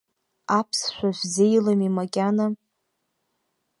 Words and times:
Аԥсшәа 0.57 1.09
шәзеилами 1.17 1.89
макьана? 1.95 2.45